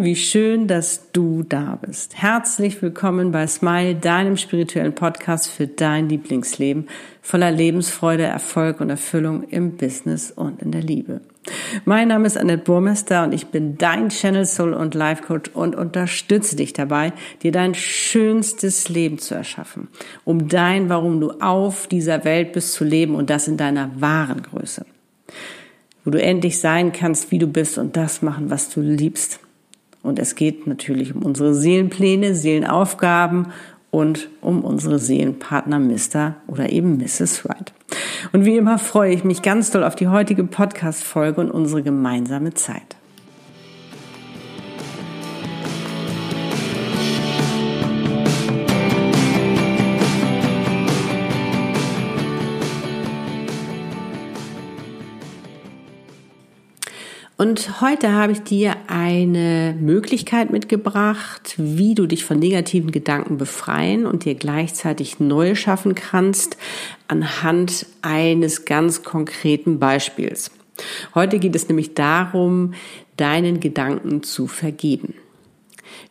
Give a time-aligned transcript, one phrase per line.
[0.00, 2.22] Wie schön, dass du da bist.
[2.22, 6.86] Herzlich willkommen bei Smile, deinem spirituellen Podcast für dein Lieblingsleben
[7.20, 11.20] voller Lebensfreude, Erfolg und Erfüllung im Business und in der Liebe.
[11.84, 15.74] Mein Name ist Annette Burmester und ich bin dein Channel Soul und Life Coach und
[15.74, 19.88] unterstütze dich dabei, dir dein schönstes Leben zu erschaffen,
[20.24, 24.42] um dein, warum du auf dieser Welt bist, zu leben und das in deiner wahren
[24.42, 24.86] Größe
[26.04, 29.40] wo du endlich sein kannst, wie du bist und das machen, was du liebst.
[30.02, 33.48] Und es geht natürlich um unsere Seelenpläne, Seelenaufgaben
[33.90, 36.36] und um unsere Seelenpartner Mr.
[36.46, 37.44] oder eben Mrs.
[37.44, 37.72] Wright.
[38.32, 42.54] Und wie immer freue ich mich ganz doll auf die heutige Podcast-Folge und unsere gemeinsame
[42.54, 42.97] Zeit.
[57.40, 64.06] Und heute habe ich dir eine Möglichkeit mitgebracht, wie du dich von negativen Gedanken befreien
[64.06, 66.56] und dir gleichzeitig neue schaffen kannst
[67.06, 70.50] anhand eines ganz konkreten Beispiels.
[71.14, 72.74] Heute geht es nämlich darum,
[73.16, 75.14] deinen Gedanken zu vergeben.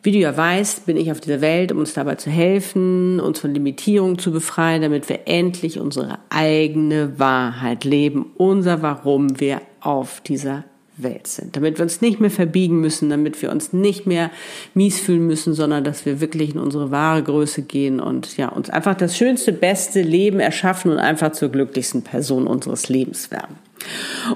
[0.02, 3.38] Wie du ja weißt, bin ich auf dieser Welt, um uns dabei zu helfen, uns
[3.38, 10.22] von Limitierungen zu befreien, damit wir endlich unsere eigene Wahrheit leben, unser Warum wir auf
[10.22, 10.64] dieser
[11.02, 14.30] Welt sind, damit wir uns nicht mehr verbiegen müssen, damit wir uns nicht mehr
[14.74, 18.70] mies fühlen müssen, sondern dass wir wirklich in unsere wahre Größe gehen und ja, uns
[18.70, 23.56] einfach das schönste, beste Leben erschaffen und einfach zur glücklichsten Person unseres Lebens werden.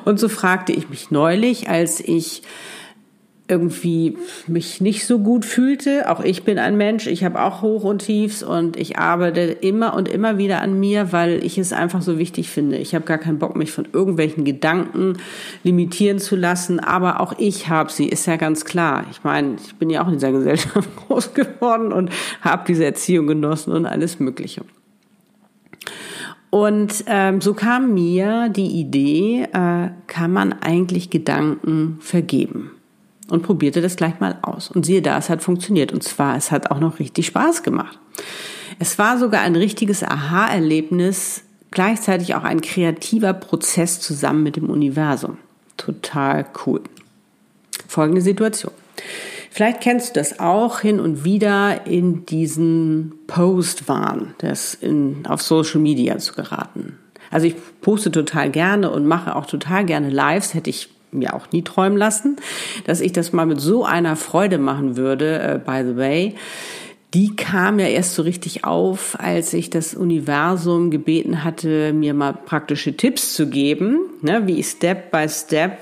[0.05, 2.43] Und so fragte ich mich neulich, als ich
[3.53, 6.11] irgendwie mich nicht so gut fühlte.
[6.11, 9.95] Auch ich bin ein Mensch, ich habe auch Hoch und Tiefs und ich arbeite immer
[9.95, 12.79] und immer wieder an mir, weil ich es einfach so wichtig finde.
[12.79, 15.19] Ich habe gar keinen Bock, mich von irgendwelchen Gedanken
[15.65, 19.05] limitieren zu lassen, aber auch ich habe sie, ist ja ganz klar.
[19.11, 22.11] Ich meine, ich bin ja auch in dieser Gesellschaft groß geworden und
[22.41, 24.63] habe diese Erziehung genossen und alles Mögliche.
[26.51, 32.73] Und ähm, so kam mir die Idee, äh, kann man eigentlich Gedanken vergeben?
[33.33, 34.71] Und probierte das gleich mal aus.
[34.71, 35.91] Und siehe da, es hat funktioniert.
[35.91, 37.99] Und zwar, es hat auch noch richtig Spaß gemacht.
[38.79, 45.39] Es war sogar ein richtiges Aha-Erlebnis, gleichzeitig auch ein kreativer Prozess zusammen mit dem Universum.
[45.79, 46.83] Total cool.
[47.89, 48.75] Folgende Situation.
[49.51, 55.81] Vielleicht kennst du das auch hin und wieder in diesen Post-Wahn, das in, auf Social
[55.81, 56.99] Media zu geraten.
[57.31, 61.53] Also ich poste total gerne und mache auch total gerne Lives, hätte ich mir auch
[61.53, 62.37] nie träumen lassen,
[62.85, 66.35] dass ich das mal mit so einer Freude machen würde, äh, by the way.
[67.15, 72.33] Die kam ja erst so richtig auf, als ich das Universum gebeten hatte, mir mal
[72.33, 75.79] praktische Tipps zu geben, ne, wie ich Step by Step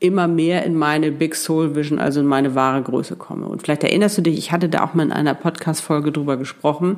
[0.00, 3.46] immer mehr in meine Big Soul Vision, also in meine wahre Größe komme.
[3.46, 6.96] Und vielleicht erinnerst du dich, ich hatte da auch mal in einer Podcast-Folge drüber gesprochen.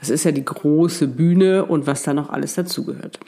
[0.00, 3.20] Das ist ja die große Bühne und was da noch alles dazugehört.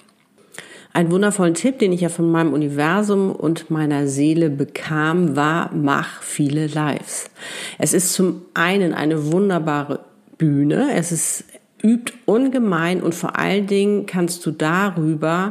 [0.97, 6.23] Ein wundervollen Tipp, den ich ja von meinem Universum und meiner Seele bekam, war, mach
[6.23, 7.31] viele Lives.
[7.79, 10.05] Es ist zum einen eine wunderbare
[10.39, 11.45] Bühne, es ist
[11.83, 15.51] übt ungemein und vor allen Dingen kannst du darüber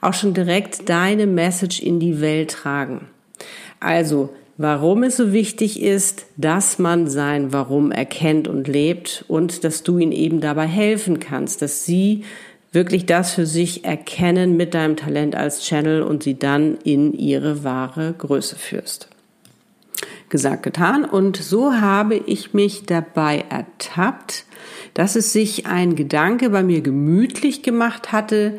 [0.00, 3.08] auch schon direkt deine Message in die Welt tragen.
[3.80, 9.82] Also, warum es so wichtig ist, dass man sein Warum erkennt und lebt und dass
[9.82, 12.22] du ihnen eben dabei helfen kannst, dass sie
[12.74, 17.64] wirklich das für sich erkennen mit deinem Talent als Channel und sie dann in ihre
[17.64, 19.08] wahre Größe führst.
[20.28, 21.04] Gesagt, getan.
[21.04, 24.44] Und so habe ich mich dabei ertappt,
[24.94, 28.58] dass es sich ein Gedanke bei mir gemütlich gemacht hatte,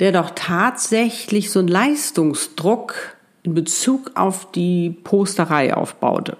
[0.00, 6.36] der doch tatsächlich so einen Leistungsdruck in Bezug auf die Posterei aufbaute.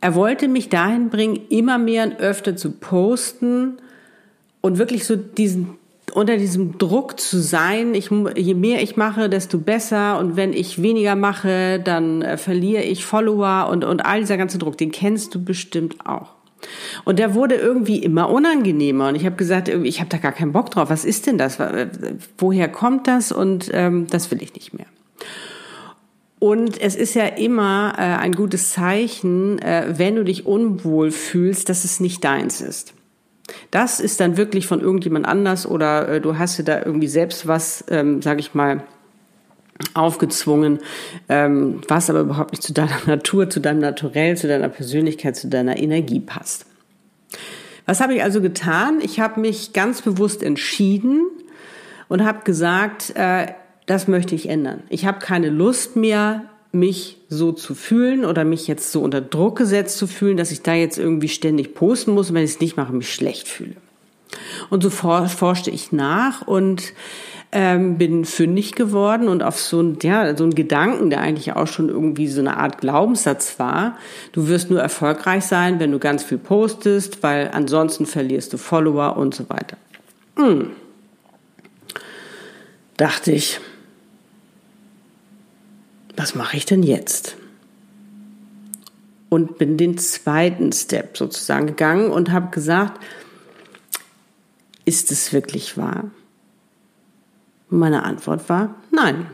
[0.00, 3.78] Er wollte mich dahin bringen, immer mehr und öfter zu posten
[4.66, 5.78] und wirklich so diesen
[6.12, 10.80] unter diesem Druck zu sein, ich, je mehr ich mache, desto besser und wenn ich
[10.80, 15.34] weniger mache, dann äh, verliere ich Follower und, und all dieser ganze Druck, den kennst
[15.34, 16.30] du bestimmt auch.
[17.04, 20.52] Und der wurde irgendwie immer unangenehmer und ich habe gesagt, ich habe da gar keinen
[20.52, 21.58] Bock drauf, was ist denn das,
[22.38, 24.86] woher kommt das und ähm, das will ich nicht mehr.
[26.38, 31.68] Und es ist ja immer äh, ein gutes Zeichen, äh, wenn du dich unwohl fühlst,
[31.68, 32.95] dass es nicht deins ist.
[33.70, 37.46] Das ist dann wirklich von irgendjemand anders oder äh, du hast dir da irgendwie selbst
[37.46, 38.82] was, ähm, sage ich mal,
[39.94, 40.78] aufgezwungen,
[41.28, 45.48] ähm, was aber überhaupt nicht zu deiner Natur, zu deinem Naturell, zu deiner Persönlichkeit, zu
[45.48, 46.66] deiner Energie passt.
[47.84, 49.00] Was habe ich also getan?
[49.00, 51.26] Ich habe mich ganz bewusst entschieden
[52.08, 53.46] und habe gesagt, äh,
[53.86, 54.82] das möchte ich ändern.
[54.88, 59.58] Ich habe keine Lust mehr, mich so zu fühlen oder mich jetzt so unter Druck
[59.58, 62.76] gesetzt zu fühlen, dass ich da jetzt irgendwie ständig posten muss wenn ich es nicht
[62.76, 63.76] mache, mich schlecht fühle.
[64.70, 66.92] Und so forschte ich nach und
[67.52, 71.66] ähm, bin fündig geworden und auf so ein, ja, so ein Gedanken, der eigentlich auch
[71.66, 73.96] schon irgendwie so eine Art Glaubenssatz war.
[74.32, 79.16] Du wirst nur erfolgreich sein, wenn du ganz viel postest, weil ansonsten verlierst du Follower
[79.16, 79.76] und so weiter.
[80.36, 80.72] Hm.
[82.96, 83.60] Dachte ich,
[86.16, 87.36] was mache ich denn jetzt?
[89.28, 93.02] Und bin den zweiten Step sozusagen gegangen und habe gesagt,
[94.84, 96.10] ist es wirklich wahr?
[97.68, 99.26] Meine Antwort war nein.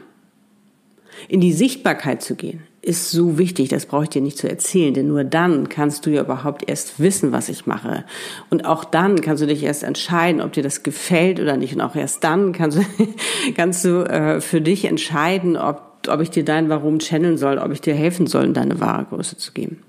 [1.29, 4.93] In die Sichtbarkeit zu gehen ist so wichtig, das brauche ich dir nicht zu erzählen,
[4.93, 8.05] denn nur dann kannst du ja überhaupt erst wissen, was ich mache.
[8.51, 11.75] Und auch dann kannst du dich erst entscheiden, ob dir das gefällt oder nicht.
[11.75, 12.83] Und auch erst dann kannst du,
[13.57, 17.73] kannst du äh, für dich entscheiden, ob ob ich dir dein Warum channeln soll, ob
[17.73, 19.83] ich dir helfen soll, in deine wahre Größe zu gehen.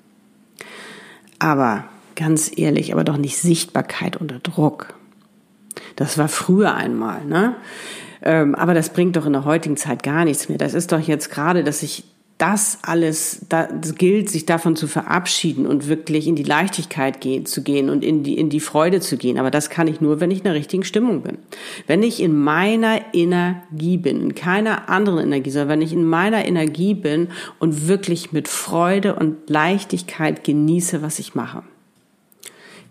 [1.39, 4.93] Aber ganz ehrlich, aber doch nicht Sichtbarkeit unter Druck.
[5.95, 7.55] Das war früher einmal, ne?
[8.21, 10.57] Ähm, aber das bringt doch in der heutigen Zeit gar nichts mehr.
[10.57, 12.05] Das ist doch jetzt gerade, dass ich
[12.37, 17.61] das alles, das gilt, sich davon zu verabschieden und wirklich in die Leichtigkeit gehen, zu
[17.61, 19.37] gehen und in die, in die Freude zu gehen.
[19.37, 21.37] Aber das kann ich nur, wenn ich in der richtigen Stimmung bin.
[21.85, 26.45] Wenn ich in meiner Energie bin, in keiner anderen Energie, sondern wenn ich in meiner
[26.45, 31.63] Energie bin und wirklich mit Freude und Leichtigkeit genieße, was ich mache.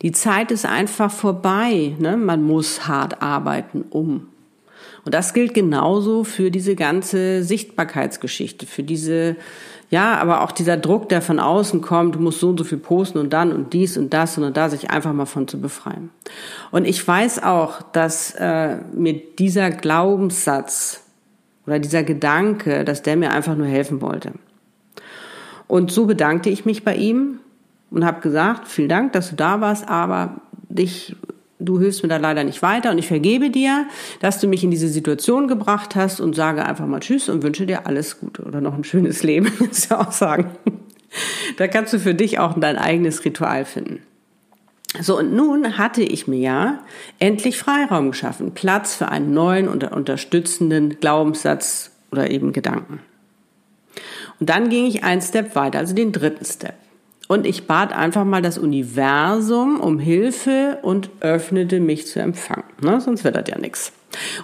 [0.03, 1.95] Die Zeit ist einfach vorbei.
[1.99, 2.17] Ne?
[2.17, 4.29] Man muss hart arbeiten, um
[5.05, 9.37] und das gilt genauso für diese ganze Sichtbarkeitsgeschichte, für diese,
[9.91, 12.79] ja, aber auch dieser Druck, der von außen kommt, du musst so und so viel
[12.79, 16.11] posten und dann und dies und das und da sich einfach mal von zu befreien.
[16.71, 21.03] Und ich weiß auch, dass äh, mir dieser Glaubenssatz
[21.67, 24.33] oder dieser Gedanke, dass der mir einfach nur helfen wollte.
[25.67, 27.41] Und so bedankte ich mich bei ihm
[27.91, 31.17] und habe gesagt, vielen Dank, dass du da warst, aber dich
[31.65, 33.87] du hilfst mir da leider nicht weiter und ich vergebe dir,
[34.21, 37.67] dass du mich in diese Situation gebracht hast und sage einfach mal Tschüss und wünsche
[37.67, 40.51] dir alles Gute oder noch ein schönes Leben, muss ja auch sagen.
[41.57, 44.01] Da kannst du für dich auch dein eigenes Ritual finden.
[45.01, 46.79] So, und nun hatte ich mir ja
[47.19, 53.01] endlich Freiraum geschaffen, Platz für einen neuen und unterstützenden Glaubenssatz oder eben Gedanken.
[54.39, 56.75] Und dann ging ich einen Step weiter, also den dritten Step.
[57.33, 62.67] Und ich bat einfach mal das Universum um Hilfe und öffnete mich zu empfangen.
[62.83, 63.01] Ne?
[63.01, 63.93] Sonst wird das ja nichts.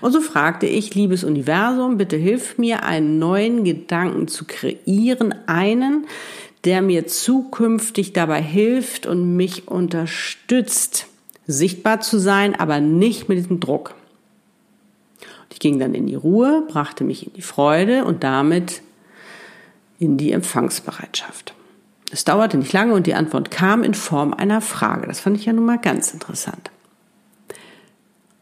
[0.01, 6.07] Und so fragte ich, liebes Universum, bitte hilf mir, einen neuen Gedanken zu kreieren, einen,
[6.65, 11.09] der mir zukünftig dabei hilft und mich unterstützt,
[11.47, 13.97] sichtbar zu sein, aber nicht mit diesem Druck.
[15.51, 18.81] Ich ging dann in die Ruhe, brachte mich in die Freude und damit
[19.99, 21.53] in die Empfangsbereitschaft.
[22.11, 25.07] Es dauerte nicht lange und die Antwort kam in Form einer Frage.
[25.07, 26.71] Das fand ich ja nun mal ganz interessant.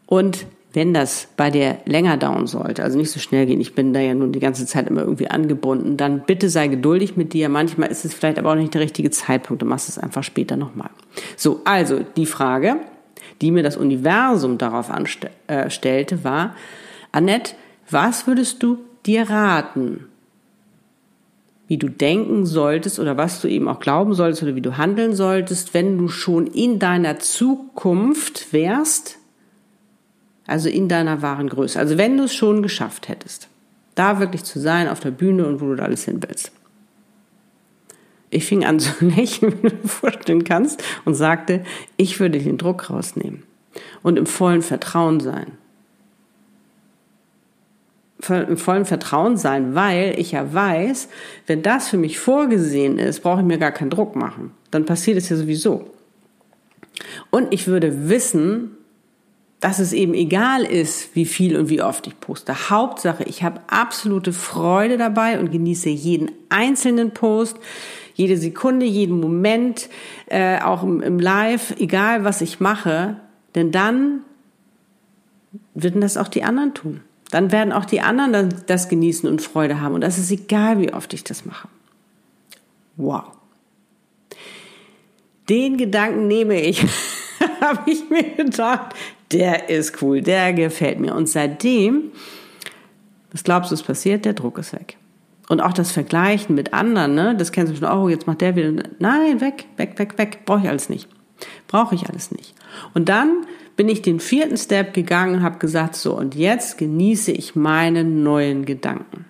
[0.07, 3.95] Und wenn das bei dir länger dauern sollte, also nicht so schnell gehen, ich bin
[3.95, 7.49] da ja nun die ganze Zeit immer irgendwie angebunden, dann bitte sei geduldig mit dir.
[7.49, 10.57] Manchmal ist es vielleicht aber auch nicht der richtige Zeitpunkt, du machst es einfach später
[10.57, 10.91] nochmal.
[11.37, 12.77] So, also die Frage,
[13.41, 16.55] die mir das Universum darauf anstellte, äh, war,
[17.11, 17.55] Annette,
[17.91, 20.09] was würdest du dir raten,
[21.69, 25.15] wie du denken solltest oder was du eben auch glauben solltest oder wie du handeln
[25.15, 29.19] solltest, wenn du schon in deiner Zukunft wärst,
[30.47, 31.79] also in deiner wahren Größe.
[31.79, 33.49] Also wenn du es schon geschafft hättest,
[33.97, 36.53] da wirklich zu sein auf der Bühne und wo du da alles hin willst.
[38.31, 41.65] Ich fing an zu lächeln, wie du dir vorstellen kannst, und sagte,
[41.97, 43.43] ich würde den Druck rausnehmen
[44.03, 45.53] und im vollen Vertrauen sein
[48.29, 51.09] im vollen Vertrauen sein, weil ich ja weiß,
[51.47, 54.53] wenn das für mich vorgesehen ist, brauche ich mir gar keinen Druck machen.
[54.71, 55.91] Dann passiert es ja sowieso.
[57.31, 58.71] Und ich würde wissen,
[59.61, 62.71] dass es eben egal ist, wie viel und wie oft ich poste.
[62.71, 67.57] Hauptsache, ich habe absolute Freude dabei und genieße jeden einzelnen Post,
[68.15, 69.89] jede Sekunde, jeden Moment,
[70.27, 73.17] äh, auch im, im Live, egal was ich mache,
[73.55, 74.21] denn dann
[75.75, 77.01] würden das auch die anderen tun.
[77.37, 79.95] Dann werden auch die anderen das genießen und Freude haben.
[79.95, 81.69] Und das ist egal, wie oft ich das mache.
[82.97, 83.25] Wow.
[85.47, 86.83] Den Gedanken nehme ich,
[87.61, 88.95] habe ich mir gedacht,
[89.33, 91.15] der ist cool, der gefällt mir.
[91.15, 92.05] Und seitdem,
[93.33, 94.25] was glaubst du, ist passiert?
[94.25, 94.97] Der Druck ist weg.
[95.51, 98.57] Und auch das Vergleichen mit anderen, ne, das kennst du schon, oh, jetzt macht der
[98.57, 98.83] wieder.
[98.99, 100.47] Nein, weg, weg, weg, weg.
[100.47, 101.07] Brauche ich alles nicht.
[101.69, 102.55] Brauche ich alles nicht.
[102.95, 103.45] Und dann
[103.77, 108.05] bin ich den vierten Step gegangen und habe gesagt, so, und jetzt genieße ich meine
[108.05, 109.27] neuen Gedanken.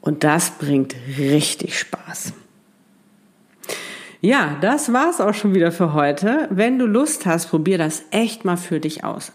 [0.00, 2.32] Und das bringt richtig Spaß.
[4.22, 6.48] Ja, das war's auch schon wieder für heute.
[6.50, 9.32] Wenn du Lust hast, probier das echt mal für dich aus.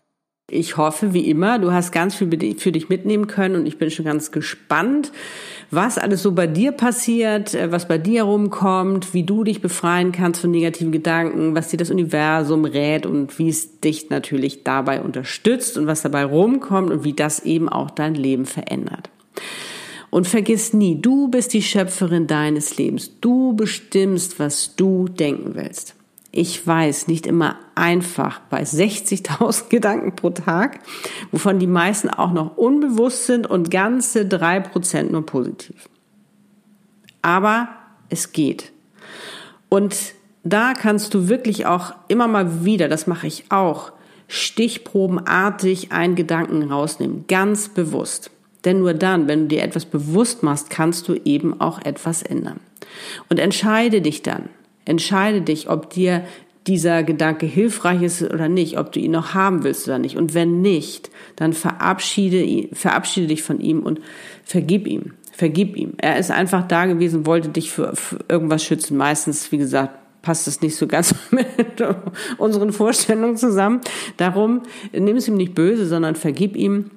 [0.52, 3.90] Ich hoffe, wie immer, du hast ganz viel für dich mitnehmen können und ich bin
[3.90, 5.12] schon ganz gespannt,
[5.72, 10.12] was alles so bei dir passiert, äh, was bei dir rumkommt, wie du dich befreien
[10.12, 15.02] kannst von negativen Gedanken, was dir das Universum rät und wie es dich natürlich dabei
[15.02, 19.10] unterstützt und was dabei rumkommt und wie das eben auch dein Leben verändert.
[20.12, 23.20] Und vergiss nie, du bist die Schöpferin deines Lebens.
[23.20, 25.96] Du bestimmst, was du denken willst.
[26.38, 30.82] Ich weiß, nicht immer einfach bei 60.000 Gedanken pro Tag,
[31.32, 35.88] wovon die meisten auch noch unbewusst sind und ganze drei Prozent nur positiv.
[37.22, 37.70] Aber
[38.10, 38.74] es geht.
[39.70, 39.96] Und
[40.44, 43.94] da kannst du wirklich auch immer mal wieder, das mache ich auch,
[44.28, 48.30] stichprobenartig einen Gedanken rausnehmen, ganz bewusst.
[48.66, 52.60] Denn nur dann, wenn du dir etwas bewusst machst, kannst du eben auch etwas ändern.
[53.30, 54.50] Und entscheide dich dann.
[54.86, 56.24] Entscheide dich, ob dir
[56.68, 60.18] dieser Gedanke hilfreich ist oder nicht, ob du ihn noch haben willst oder nicht.
[60.18, 64.00] Und wenn nicht, dann verabschiede, verabschiede dich von ihm und
[64.44, 65.14] vergib ihm.
[65.32, 65.94] Vergib ihm.
[65.98, 68.98] Er ist einfach da gewesen, wollte dich für, für irgendwas schützen.
[68.98, 71.46] Meistens, wie gesagt, passt es nicht so ganz mit
[72.38, 73.82] unseren Vorstellungen zusammen.
[74.18, 76.90] Darum nimm es ihm nicht böse, sondern vergib ihm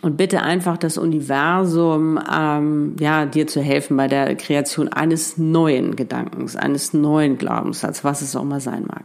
[0.00, 5.96] und bitte einfach das Universum, ähm, ja, dir zu helfen bei der Kreation eines neuen
[5.96, 9.04] Gedankens, eines neuen Glaubenssatzes, was es auch mal sein mag.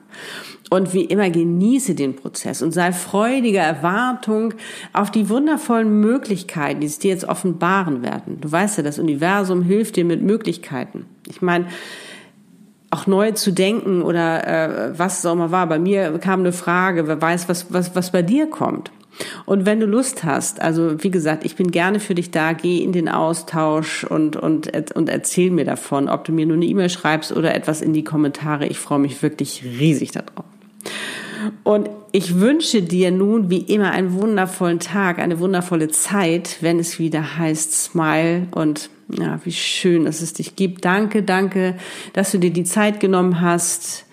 [0.70, 4.54] Und wie immer genieße den Prozess und sei freudiger Erwartung
[4.94, 8.40] auf die wundervollen Möglichkeiten, die es dir jetzt offenbaren werden.
[8.42, 11.06] Du weißt ja, das Universum hilft dir mit Möglichkeiten.
[11.28, 11.68] Ich meine,
[12.90, 15.68] auch neu zu denken oder äh, was es auch mal war.
[15.68, 18.92] Bei mir kam eine Frage, wer weiß, was, was, was bei dir kommt.
[19.46, 22.78] Und wenn du Lust hast, also wie gesagt, ich bin gerne für dich da, geh
[22.78, 26.90] in den Austausch und, und, und erzähl mir davon, ob du mir nur eine E-Mail
[26.90, 28.68] schreibst oder etwas in die Kommentare.
[28.68, 30.46] Ich freue mich wirklich riesig darauf.
[31.64, 37.00] Und ich wünsche dir nun wie immer einen wundervollen Tag, eine wundervolle Zeit, wenn es
[37.00, 40.84] wieder heißt Smile und ja, wie schön, dass es dich gibt.
[40.84, 41.76] Danke, danke,
[42.14, 44.06] dass du dir die Zeit genommen hast,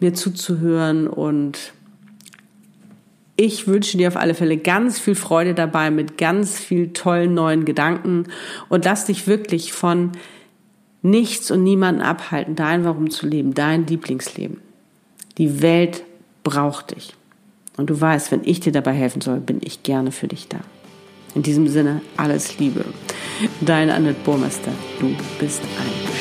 [0.00, 1.72] mir zuzuhören und
[3.42, 7.64] ich wünsche dir auf alle Fälle ganz viel Freude dabei mit ganz viel tollen neuen
[7.64, 8.26] Gedanken
[8.68, 10.12] und lass dich wirklich von
[11.02, 14.60] nichts und niemanden abhalten, dein Warum zu leben, dein Lieblingsleben.
[15.38, 16.04] Die Welt
[16.44, 17.14] braucht dich.
[17.76, 20.58] Und du weißt, wenn ich dir dabei helfen soll, bin ich gerne für dich da.
[21.34, 22.84] In diesem Sinne, alles Liebe.
[23.60, 24.70] Deine Annette Burmester,
[25.00, 26.11] du bist ein